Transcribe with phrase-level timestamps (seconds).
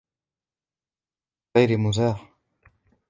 [1.55, 2.33] من غير مزاح!